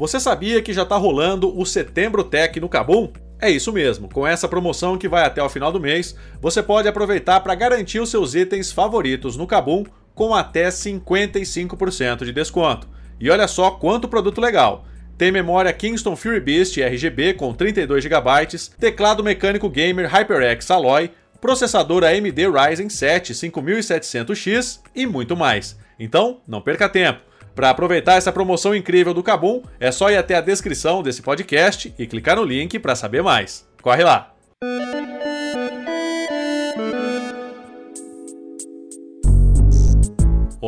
[0.00, 3.12] Você sabia que já está rolando o Setembro Tech no Cabum?
[3.38, 6.88] É isso mesmo, com essa promoção que vai até o final do mês, você pode
[6.88, 9.84] aproveitar para garantir os seus itens favoritos no Cabum
[10.14, 12.88] com até 55% de desconto.
[13.20, 14.86] E olha só quanto produto legal!
[15.18, 21.10] Tem memória Kingston Fury Beast RGB com 32 GB, teclado mecânico gamer HyperX Alloy,
[21.42, 25.78] processador AMD Ryzen 7 5700X e muito mais.
[25.98, 27.29] Então, não perca tempo.
[27.54, 31.92] Para aproveitar essa promoção incrível do Kabum, é só ir até a descrição desse podcast
[31.98, 33.66] e clicar no link para saber mais.
[33.82, 34.39] Corre lá!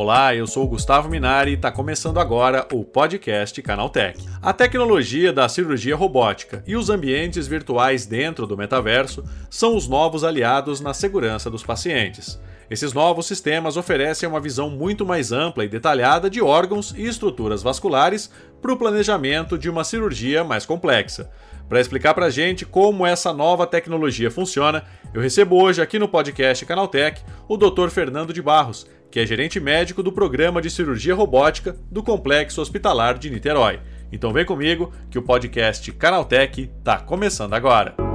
[0.03, 4.19] Olá, eu sou o Gustavo Minari e está começando agora o podcast Canaltech.
[4.43, 10.25] A tecnologia da cirurgia robótica e os ambientes virtuais dentro do metaverso são os novos
[10.25, 12.37] aliados na segurança dos pacientes.
[12.69, 17.63] Esses novos sistemas oferecem uma visão muito mais ampla e detalhada de órgãos e estruturas
[17.63, 18.29] vasculares
[18.61, 21.31] para o planejamento de uma cirurgia mais complexa.
[21.73, 26.07] Para explicar para a gente como essa nova tecnologia funciona, eu recebo hoje aqui no
[26.07, 27.89] podcast Canaltech o Dr.
[27.89, 33.17] Fernando de Barros, que é gerente médico do programa de cirurgia robótica do Complexo Hospitalar
[33.17, 33.81] de Niterói.
[34.13, 38.12] Então vem comigo que o podcast Canaltech está começando agora.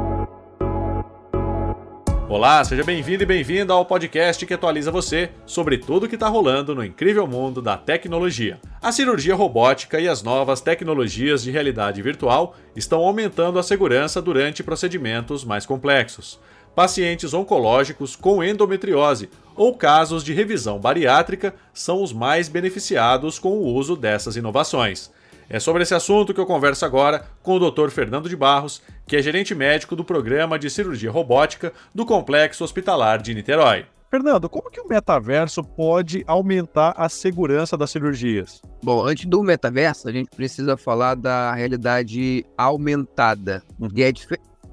[2.30, 6.75] Olá, seja bem-vindo e bem-vinda ao podcast que atualiza você sobre tudo que está rolando
[6.75, 8.59] no incrível mundo da tecnologia.
[8.81, 14.61] A cirurgia robótica e as novas tecnologias de realidade virtual estão aumentando a segurança durante
[14.61, 16.39] procedimentos mais complexos
[16.78, 23.73] pacientes oncológicos com endometriose ou casos de revisão bariátrica são os mais beneficiados com o
[23.73, 25.09] uso dessas inovações.
[25.50, 27.89] É sobre esse assunto que eu converso agora com o Dr.
[27.89, 33.22] Fernando de Barros, que é gerente médico do programa de cirurgia robótica do Complexo Hospitalar
[33.22, 33.86] de Niterói.
[34.09, 38.61] Fernando, como que o metaverso pode aumentar a segurança das cirurgias?
[38.83, 43.89] Bom, antes do metaverso, a gente precisa falar da realidade aumentada, uhum.
[43.89, 44.13] que é a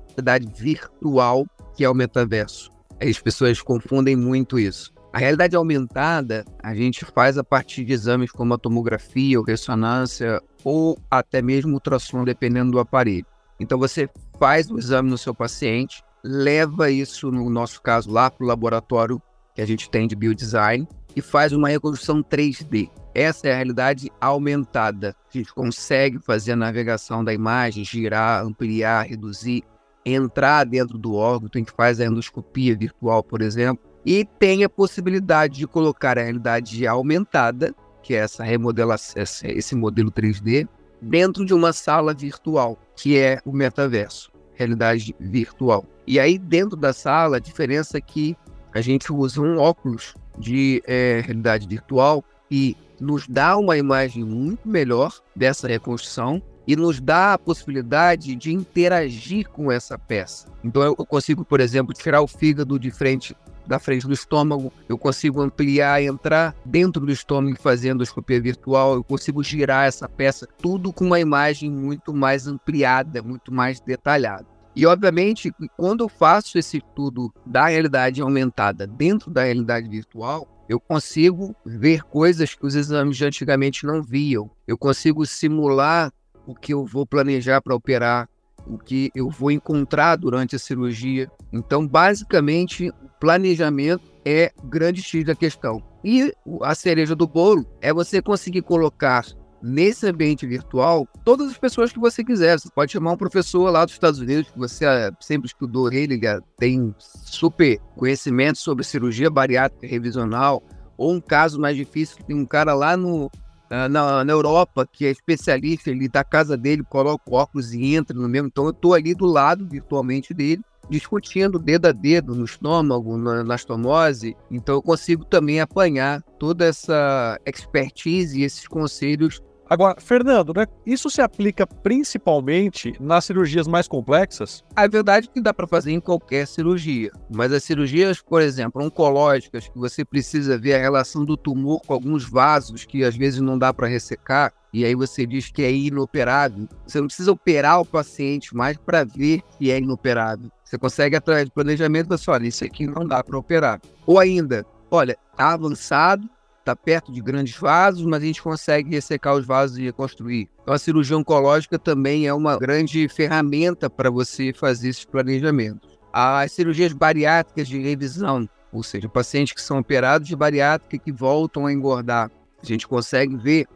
[0.08, 1.46] realidade virtual
[1.77, 2.70] que é o metaverso.
[3.00, 4.92] As pessoas confundem muito isso.
[5.12, 10.40] A realidade aumentada a gente faz a partir de exames como a tomografia ou ressonância
[10.64, 13.27] ou até mesmo ultrassom, dependendo do aparelho.
[13.58, 14.08] Então você
[14.39, 19.20] faz o exame no seu paciente, leva isso, no nosso caso, lá para o laboratório
[19.55, 22.90] que a gente tem de biodesign e faz uma reconstrução 3D.
[23.14, 25.14] Essa é a realidade aumentada.
[25.33, 29.62] A gente consegue fazer a navegação da imagem, girar, ampliar, reduzir,
[30.05, 34.64] entrar dentro do órgão, então a gente faz a endoscopia virtual, por exemplo, e tem
[34.64, 40.68] a possibilidade de colocar a realidade aumentada, que é essa remodelação, esse modelo 3D,
[41.05, 45.85] dentro de uma sala virtual, que é o metaverso, realidade virtual.
[46.07, 48.37] E aí, dentro da sala, a diferença é que
[48.73, 54.69] a gente usa um óculos de é, realidade virtual e nos dá uma imagem muito
[54.69, 60.48] melhor dessa reconstrução e nos dá a possibilidade de interagir com essa peça.
[60.65, 63.36] Então eu consigo, por exemplo, tirar o fígado de frente
[63.67, 69.05] da frente do estômago, eu consigo ampliar, entrar dentro do estômago fazendo endoscopia virtual, eu
[69.05, 74.47] consigo girar essa peça, tudo com uma imagem muito mais ampliada, muito mais detalhada.
[74.77, 80.80] E obviamente, quando eu faço esse estudo da realidade aumentada dentro da realidade virtual, eu
[80.80, 84.51] consigo ver coisas que os exames de antigamente não viam.
[84.67, 86.13] Eu consigo simular
[86.47, 88.29] o que eu vou planejar para operar,
[88.67, 91.30] o que eu vou encontrar durante a cirurgia.
[91.52, 95.83] Então, basicamente, o planejamento é o grande X da questão.
[96.02, 96.33] E
[96.63, 99.24] a cereja do bolo é você conseguir colocar
[99.63, 102.58] nesse ambiente virtual todas as pessoas que você quiser.
[102.58, 106.20] Você pode chamar um professor lá dos Estados Unidos, que você ah, sempre estudou ele,
[106.58, 110.63] tem super conhecimento sobre cirurgia bariátrica revisional,
[110.98, 115.07] ou um caso mais difícil, tem um cara lá no, ah, na, na, Europa, que
[115.07, 118.48] é especialista, ele da casa dele, coloca o óculos e entra no mesmo.
[118.48, 123.42] Então eu estou ali do lado virtualmente dele, discutindo dedo a dedo no estômago, na,
[123.42, 124.36] na estomose.
[124.51, 131.08] Então eu consigo também apanhar toda essa expertise e esses conselhos Agora, Fernando, né, isso
[131.08, 134.62] se aplica principalmente nas cirurgias mais complexas?
[134.77, 138.85] A verdade é que dá para fazer em qualquer cirurgia, mas as cirurgias, por exemplo,
[138.85, 143.41] oncológicas, que você precisa ver a relação do tumor com alguns vasos que às vezes
[143.41, 146.69] não dá para ressecar, e aí você diz que é inoperável.
[146.85, 150.50] Você não precisa operar o paciente mais para ver que é inoperável.
[150.65, 153.81] Você consegue, através de planejamento, você olha, isso aqui não dá para operar.
[154.05, 156.29] Ou ainda, olha, está avançado,
[156.64, 160.49] está perto de grandes vasos, mas a gente consegue ressecar os vasos e reconstruir.
[160.62, 165.99] Então, a cirurgia oncológica também é uma grande ferramenta para você fazer esses planejamentos.
[166.11, 171.66] As cirurgias bariátricas de revisão, ou seja, pacientes que são operados de bariátrica que voltam
[171.66, 172.31] a engordar,
[172.62, 173.66] a gente consegue ver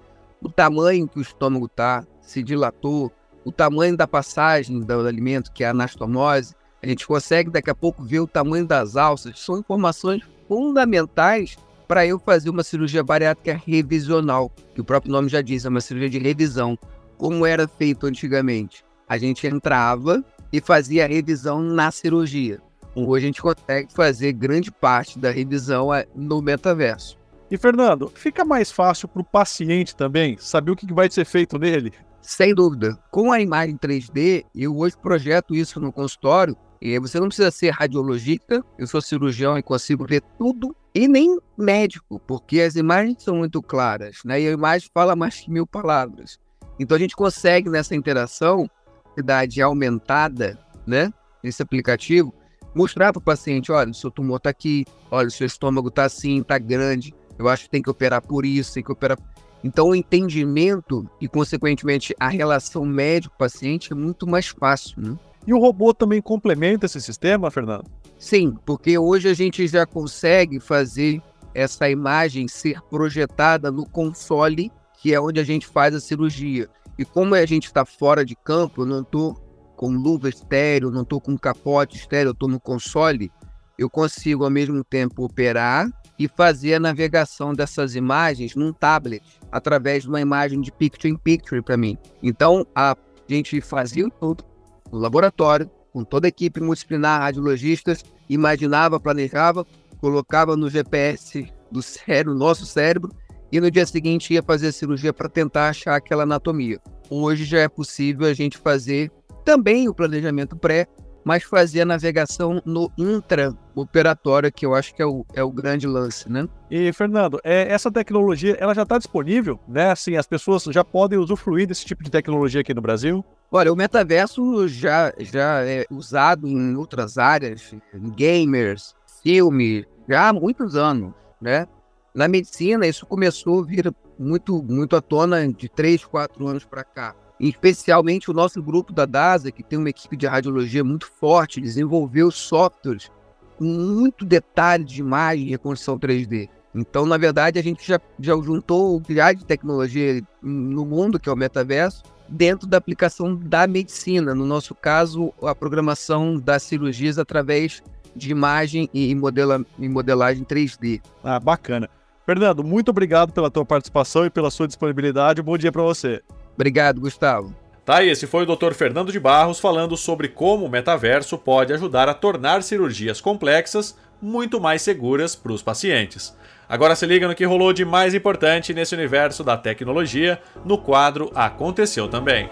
[0.40, 3.12] o tamanho que o estômago está, se dilatou,
[3.44, 7.74] o tamanho da passagem do alimento, que é a anastomose, a gente consegue daqui a
[7.74, 11.56] pouco ver o tamanho das alças, são informações fundamentais
[11.88, 15.80] para eu fazer uma cirurgia bariátrica revisional, que o próprio nome já diz, é uma
[15.80, 16.78] cirurgia de revisão.
[17.16, 18.84] Como era feito antigamente?
[19.08, 22.60] A gente entrava e fazia a revisão na cirurgia.
[22.94, 27.16] Hoje a gente consegue fazer grande parte da revisão é, no metaverso.
[27.50, 31.58] E Fernando, fica mais fácil para o paciente também saber o que vai ser feito
[31.58, 31.92] nele?
[32.20, 32.98] Sem dúvida.
[33.10, 37.70] Com a imagem 3D, eu hoje projeto isso no consultório e você não precisa ser
[37.70, 43.36] radiologista, eu sou cirurgião e consigo ver tudo, e nem médico, porque as imagens são
[43.36, 44.40] muito claras, né?
[44.40, 46.38] E a imagem fala mais que mil palavras.
[46.78, 48.68] Então a gente consegue nessa interação,
[49.16, 51.12] idade aumentada, né?
[51.42, 52.32] Nesse aplicativo,
[52.74, 56.04] mostrar para o paciente, olha, o seu tumor está aqui, olha, o seu estômago está
[56.04, 59.18] assim, está grande, eu acho que tem que operar por isso, tem que operar.
[59.62, 65.18] Então o entendimento e, consequentemente, a relação médico-paciente é muito mais fácil, né?
[65.46, 67.84] E o robô também complementa esse sistema, Fernando?
[68.18, 71.22] Sim, porque hoje a gente já consegue fazer
[71.54, 74.70] essa imagem ser projetada no console,
[75.00, 76.68] que é onde a gente faz a cirurgia.
[76.98, 79.34] E como a gente está fora de campo, eu não estou
[79.76, 83.30] com luva estéreo, não estou com capote estéreo, eu estou no console,
[83.78, 85.88] eu consigo ao mesmo tempo operar
[86.18, 91.76] e fazer a navegação dessas imagens num tablet, através de uma imagem de picture-in-picture para
[91.76, 91.96] mim.
[92.20, 92.96] Então, a
[93.28, 94.44] gente fazia tudo
[94.92, 99.66] no laboratório, com toda a equipe multidisciplinar, radiologistas, imaginava, planejava,
[100.00, 103.10] colocava no GPS do cérebro, nosso cérebro,
[103.50, 106.80] e no dia seguinte ia fazer a cirurgia para tentar achar aquela anatomia.
[107.10, 109.10] Hoje já é possível a gente fazer
[109.44, 110.86] também o planejamento pré,
[111.28, 115.86] mas fazer a navegação no intra-operatório, que eu acho que é o, é o grande
[115.86, 116.48] lance, né?
[116.70, 119.90] E, Fernando, é, essa tecnologia, ela já está disponível, né?
[119.90, 123.22] Assim, as pessoas já podem usufruir desse tipo de tecnologia aqui no Brasil?
[123.52, 130.32] Olha, o metaverso já, já é usado em outras áreas, em gamers, filme, já há
[130.32, 131.66] muitos anos, né?
[132.14, 136.82] Na medicina, isso começou a vir muito, muito à tona de 3, 4 anos para
[136.82, 137.14] cá.
[137.40, 142.30] Especialmente o nosso grupo da DASA, que tem uma equipe de radiologia muito forte, desenvolveu
[142.30, 143.10] softwares
[143.56, 146.48] com muito detalhe de imagem e reconstrução 3D.
[146.74, 151.28] Então, na verdade, a gente já, já juntou o que de tecnologia no mundo, que
[151.28, 154.34] é o metaverso, dentro da aplicação da medicina.
[154.34, 157.82] No nosso caso, a programação das cirurgias através
[158.14, 161.00] de imagem e, modela, e modelagem 3D.
[161.24, 161.88] Ah, bacana.
[162.26, 165.42] Fernando, muito obrigado pela tua participação e pela sua disponibilidade.
[165.42, 166.22] Bom dia para você.
[166.58, 167.54] Obrigado, Gustavo.
[167.84, 168.72] Tá, esse foi o Dr.
[168.72, 174.60] Fernando de Barros falando sobre como o metaverso pode ajudar a tornar cirurgias complexas muito
[174.60, 176.36] mais seguras para os pacientes.
[176.68, 181.30] Agora se liga no que rolou de mais importante nesse universo da tecnologia no quadro
[181.32, 182.50] Aconteceu Também.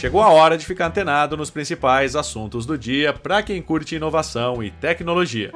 [0.00, 4.64] Chegou a hora de ficar antenado nos principais assuntos do dia para quem curte inovação
[4.64, 5.52] e tecnologia.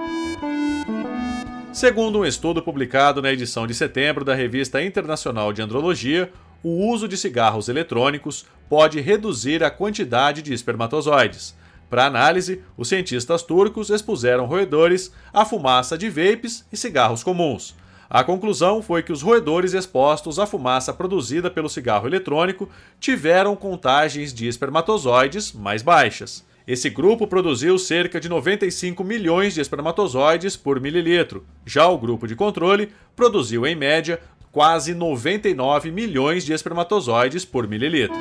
[1.73, 6.31] Segundo um estudo publicado na edição de setembro da Revista Internacional de Andrologia,
[6.63, 11.57] o uso de cigarros eletrônicos pode reduzir a quantidade de espermatozoides.
[11.89, 17.75] Para análise, os cientistas turcos expuseram roedores à fumaça de vapes e cigarros comuns.
[18.15, 22.69] A conclusão foi que os roedores expostos à fumaça produzida pelo cigarro eletrônico
[23.01, 26.47] tiveram contagens de espermatozoides mais baixas.
[26.65, 31.45] Esse grupo produziu cerca de 95 milhões de espermatozoides por mililitro.
[31.67, 34.21] Já o grupo de controle produziu, em média,
[34.53, 38.17] quase 99 milhões de espermatozoides por mililitro.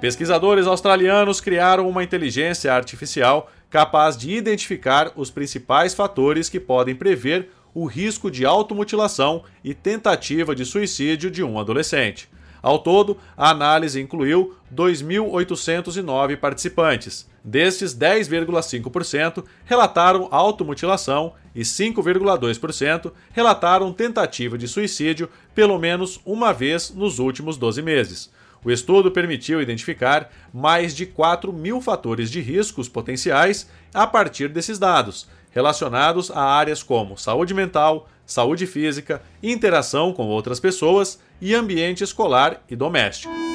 [0.00, 7.50] Pesquisadores australianos criaram uma inteligência artificial capaz de identificar os principais fatores que podem prever
[7.76, 12.26] o risco de automutilação e tentativa de suicídio de um adolescente.
[12.62, 17.28] Ao todo, a análise incluiu 2.809 participantes.
[17.44, 27.18] Destes, 10,5% relataram automutilação e 5,2% relataram tentativa de suicídio pelo menos uma vez nos
[27.18, 28.30] últimos 12 meses.
[28.64, 34.78] O estudo permitiu identificar mais de 4 mil fatores de riscos potenciais a partir desses
[34.78, 42.04] dados, relacionados a áreas como saúde mental, saúde física, interação com outras pessoas e ambiente
[42.04, 43.45] escolar e doméstico.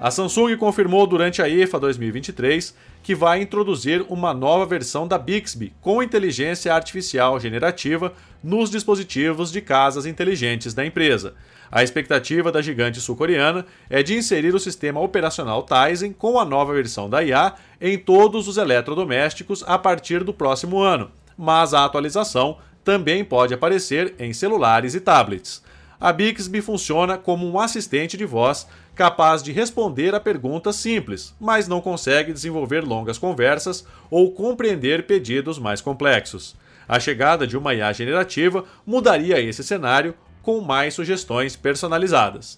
[0.00, 5.72] A Samsung confirmou durante a IFA 2023 que vai introduzir uma nova versão da Bixby
[5.80, 11.34] com inteligência artificial generativa nos dispositivos de casas inteligentes da empresa.
[11.68, 16.72] A expectativa da gigante sul-coreana é de inserir o sistema operacional Tizen com a nova
[16.72, 22.58] versão da IA em todos os eletrodomésticos a partir do próximo ano, mas a atualização
[22.84, 25.60] também pode aparecer em celulares e tablets.
[26.00, 31.68] A Bixby funciona como um assistente de voz capaz de responder a perguntas simples, mas
[31.68, 36.56] não consegue desenvolver longas conversas ou compreender pedidos mais complexos.
[36.88, 42.56] A chegada de uma IA generativa mudaria esse cenário com mais sugestões personalizadas.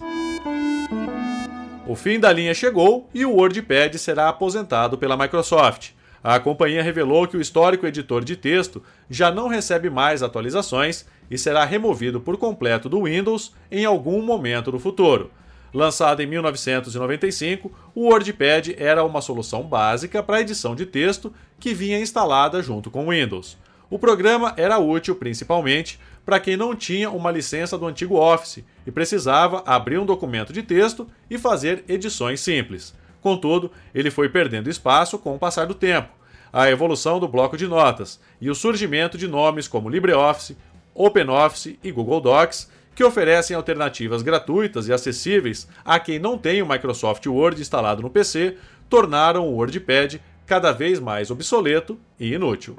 [1.85, 5.91] O fim da linha chegou e o WordPad será aposentado pela Microsoft.
[6.23, 11.37] A companhia revelou que o histórico editor de texto já não recebe mais atualizações e
[11.37, 15.29] será removido por completo do Windows em algum momento do futuro.
[15.73, 21.99] Lançado em 1995, o WordPad era uma solução básica para edição de texto que vinha
[21.99, 23.57] instalada junto com o Windows.
[23.89, 28.91] O programa era útil principalmente para quem não tinha uma licença do antigo Office e
[28.91, 32.93] precisava abrir um documento de texto e fazer edições simples.
[33.21, 36.09] Contudo, ele foi perdendo espaço com o passar do tempo,
[36.51, 40.57] a evolução do bloco de notas e o surgimento de nomes como LibreOffice,
[40.93, 46.67] OpenOffice e Google Docs que oferecem alternativas gratuitas e acessíveis a quem não tem o
[46.67, 48.57] Microsoft Word instalado no PC,
[48.89, 52.75] tornaram o WordPad cada vez mais obsoleto e inútil.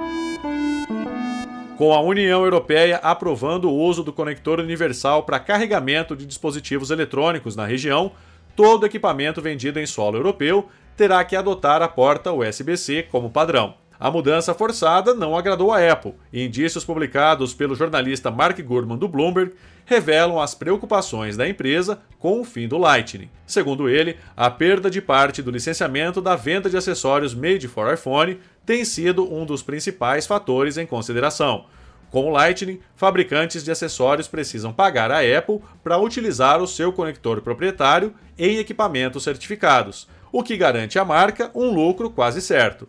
[1.76, 7.57] Com a União Europeia aprovando o uso do conector universal para carregamento de dispositivos eletrônicos
[7.57, 8.12] na região,
[8.54, 13.82] todo equipamento vendido em solo europeu terá que adotar a porta USB-C como padrão.
[14.03, 19.07] A mudança forçada não agradou a Apple, e indícios publicados pelo jornalista Mark Gurman do
[19.07, 19.53] Bloomberg
[19.85, 23.31] revelam as preocupações da empresa com o fim do Lightning.
[23.47, 28.41] Segundo ele, a perda de parte do licenciamento da venda de acessórios made for iPhone
[28.67, 31.67] tem sido um dos principais fatores em consideração.
[32.11, 37.41] Com o Lightning, fabricantes de acessórios precisam pagar a Apple para utilizar o seu conector
[37.41, 42.89] proprietário em equipamentos certificados, o que garante à marca um lucro quase certo.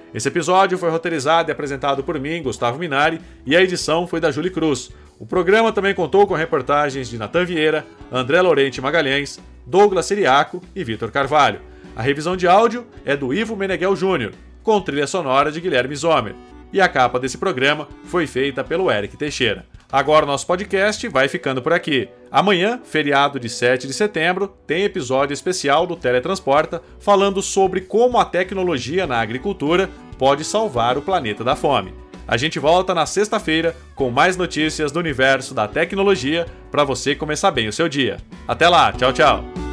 [0.13, 4.29] Esse episódio foi roteirizado e apresentado por mim, Gustavo Minari, e a edição foi da
[4.29, 4.91] Julie Cruz.
[5.17, 10.83] O programa também contou com reportagens de Natan Vieira, André Lorente Magalhães, Douglas Siriaco e
[10.83, 11.61] Vitor Carvalho.
[11.95, 16.35] A revisão de áudio é do Ivo Meneghel Júnior, com trilha sonora de Guilherme Zomer.
[16.73, 19.65] E a capa desse programa foi feita pelo Eric Teixeira.
[19.91, 22.07] Agora nosso podcast vai ficando por aqui.
[22.31, 28.23] Amanhã, feriado de 7 de setembro, tem episódio especial do Teletransporta falando sobre como a
[28.23, 31.93] tecnologia na agricultura pode salvar o planeta da fome.
[32.25, 37.51] A gente volta na sexta-feira com mais notícias do universo da tecnologia para você começar
[37.51, 38.17] bem o seu dia.
[38.47, 39.70] Até lá, tchau, tchau.